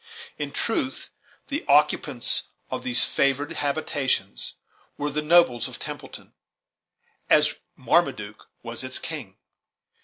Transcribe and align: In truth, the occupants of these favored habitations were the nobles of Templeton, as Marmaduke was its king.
In 0.39 0.51
truth, 0.51 1.11
the 1.49 1.63
occupants 1.67 2.47
of 2.71 2.83
these 2.83 3.05
favored 3.05 3.51
habitations 3.51 4.55
were 4.97 5.11
the 5.11 5.21
nobles 5.21 5.67
of 5.67 5.77
Templeton, 5.77 6.33
as 7.29 7.53
Marmaduke 7.75 8.47
was 8.63 8.83
its 8.83 8.97
king. 8.97 9.37